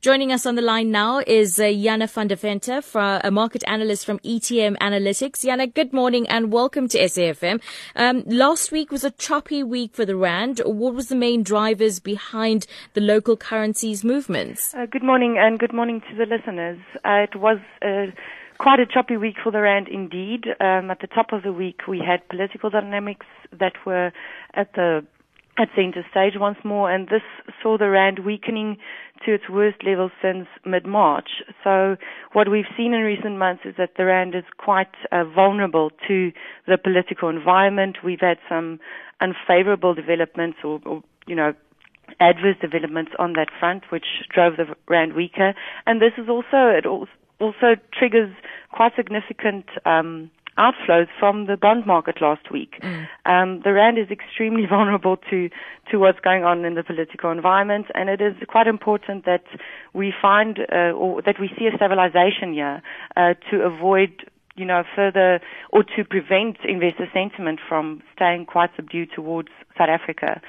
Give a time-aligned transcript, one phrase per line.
[0.00, 4.20] Joining us on the line now is uh, Jana van Deventer, a market analyst from
[4.20, 5.42] ETM Analytics.
[5.42, 7.60] Jana, good morning and welcome to SAFM.
[7.96, 10.60] Um, last week was a choppy week for the Rand.
[10.64, 14.72] What was the main drivers behind the local currencies movements?
[14.72, 16.78] Uh, good morning and good morning to the listeners.
[17.04, 18.06] Uh, it was uh,
[18.58, 20.46] quite a choppy week for the Rand indeed.
[20.60, 24.12] Um, at the top of the week, we had political dynamics that were
[24.54, 25.04] at the
[25.58, 27.22] at center stage once more, and this
[27.62, 28.76] saw the rand weakening
[29.24, 31.28] to its worst level since mid-March.
[31.64, 31.96] So
[32.32, 36.30] what we've seen in recent months is that the rand is quite uh, vulnerable to
[36.66, 37.98] the political environment.
[38.04, 38.78] We've had some
[39.20, 41.52] unfavorable developments or, or you know,
[42.20, 45.54] adverse developments on that front, which drove the rand weaker.
[45.86, 48.30] And this is also, it also triggers
[48.72, 52.74] quite significant um, outflows from the bond market last week.
[52.82, 53.08] Mm.
[53.24, 55.48] Um, the rand is extremely vulnerable to
[55.90, 59.44] to what's going on in the political environment, and it is quite important that
[59.94, 62.82] we find uh, or that we see a stabilization here
[63.16, 64.24] uh, to avoid
[64.58, 70.40] you know, further or to prevent investor sentiment from staying quite subdued towards South Africa.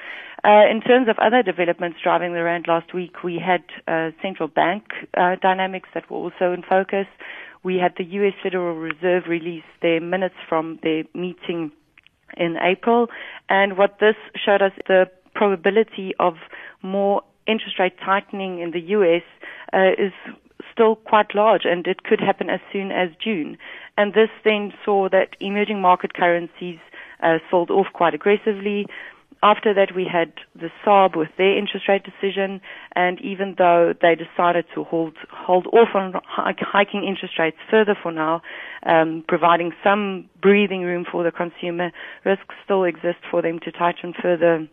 [0.42, 4.48] Uh, in terms of other developments driving the rand last week, we had uh, central
[4.48, 4.84] bank
[5.16, 7.06] uh, dynamics that were also in focus
[7.62, 8.34] we had the U.S.
[8.42, 11.72] Federal Reserve release their minutes from their meeting
[12.36, 13.08] in April,
[13.48, 16.34] and what this showed us the probability of
[16.82, 19.22] more interest rate tightening in the U.S.
[19.72, 20.12] Uh, is
[20.72, 23.58] still quite large, and it could happen as soon as June.
[23.96, 26.78] And this then saw that emerging market currencies
[27.22, 28.86] uh, sold off quite aggressively
[29.42, 32.60] after that, we had the SARB with their interest rate decision,
[32.94, 38.12] and even though they decided to hold hold off on hiking interest rates further for
[38.12, 38.42] now,
[38.84, 41.90] um, providing some breathing room for the consumer,
[42.24, 44.68] risks still exist for them to tighten further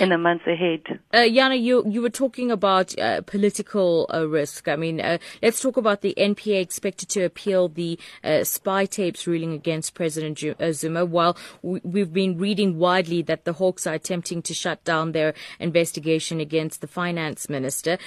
[0.00, 0.80] in the months ahead.
[1.12, 4.68] Uh, Jana, you you were talking about uh, political uh, risk.
[4.68, 9.26] I mean, uh, let's talk about the NPA expected to appeal the uh, spy tapes
[9.26, 11.04] ruling against President uh, Zuma.
[11.04, 16.40] While we've been reading widely that the Hawks are attempting to shut down their investigation
[16.40, 17.98] against the finance minister,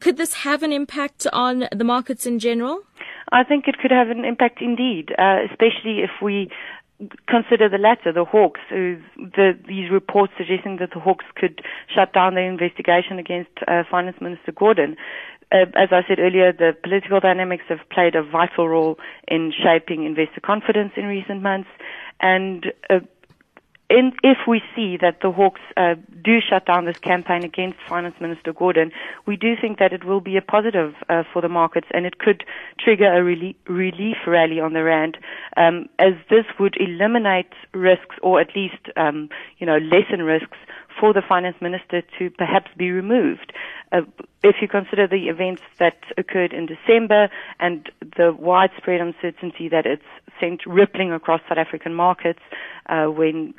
[0.00, 2.82] could this have an impact on the markets in general?
[3.32, 6.48] I think it could have an impact indeed, especially if we
[7.28, 11.60] consider the latter, the Hawks, the, these reports suggesting that the Hawks could
[11.94, 14.96] shut down their investigation against uh, Finance Minister Gordhan.
[15.52, 18.96] Uh, as I said earlier, the political dynamics have played a vital role
[19.28, 21.68] in shaping investor confidence in recent months,
[22.20, 23.00] and uh,
[23.88, 28.16] in, if we see that the Hawks uh, do shut down this campaign against Finance
[28.20, 28.90] Minister Gordhan,
[29.26, 32.18] we do think that it will be a positive uh, for the markets and it
[32.18, 32.44] could
[32.80, 35.18] trigger a relief, rally on the rand,
[35.56, 40.58] um, as this would eliminate risks or at least, um, you know, lessen risks
[40.98, 43.52] for the finance minister to perhaps be removed.
[43.92, 44.00] Uh,
[44.42, 47.28] if you consider the events that occurred in December
[47.60, 50.02] and the widespread uncertainty that it's
[50.40, 52.40] sent rippling across South African markets
[52.88, 53.54] uh, when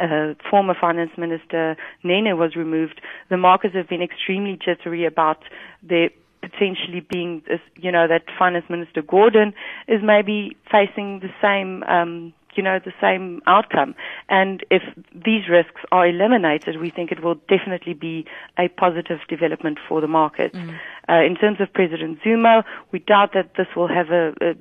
[0.00, 5.42] uh, former finance minister Nene was removed, the markets have been extremely jittery about
[5.82, 7.42] there potentially being,
[7.76, 9.52] you know, that finance minister Gordhan
[9.88, 13.94] is maybe facing the same, um, you know, the same outcome.
[14.28, 14.82] And if
[15.14, 18.26] these risks are eliminated, we think it will definitely be
[18.58, 20.52] a positive development for the market.
[20.52, 20.78] Mm.
[21.08, 24.54] Uh, in terms of President Zuma, we doubt that this will have a, a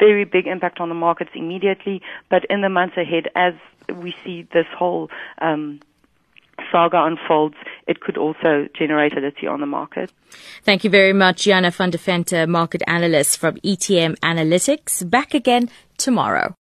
[0.00, 3.54] very big impact on the markets immediately, but in the months ahead, as
[3.94, 5.80] we see this whole um,
[6.72, 7.56] saga unfolds,
[7.86, 10.12] it could also generate volatility on the market.
[10.62, 15.08] Thank you very much, Jana Venter, market analyst from ETM Analytics.
[15.08, 16.56] Back again tomorrow.